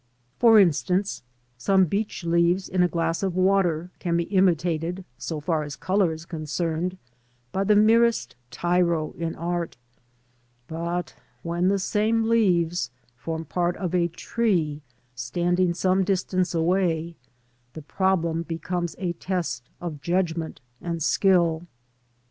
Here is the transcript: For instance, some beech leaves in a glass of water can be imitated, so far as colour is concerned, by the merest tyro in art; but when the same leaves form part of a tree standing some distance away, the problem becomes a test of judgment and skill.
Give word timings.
For 0.39 0.57
instance, 0.59 1.21
some 1.59 1.85
beech 1.85 2.23
leaves 2.23 2.67
in 2.67 2.81
a 2.81 2.87
glass 2.87 3.21
of 3.21 3.35
water 3.35 3.91
can 3.99 4.17
be 4.17 4.23
imitated, 4.23 5.05
so 5.19 5.39
far 5.39 5.61
as 5.61 5.75
colour 5.75 6.11
is 6.11 6.25
concerned, 6.25 6.97
by 7.51 7.63
the 7.65 7.75
merest 7.75 8.35
tyro 8.49 9.11
in 9.11 9.35
art; 9.35 9.77
but 10.67 11.13
when 11.43 11.67
the 11.67 11.77
same 11.77 12.27
leaves 12.27 12.89
form 13.15 13.45
part 13.45 13.77
of 13.77 13.93
a 13.93 14.07
tree 14.07 14.81
standing 15.13 15.71
some 15.75 16.03
distance 16.03 16.55
away, 16.55 17.15
the 17.73 17.83
problem 17.83 18.41
becomes 18.41 18.95
a 18.97 19.13
test 19.13 19.69
of 19.79 20.01
judgment 20.01 20.61
and 20.81 21.03
skill. 21.03 21.67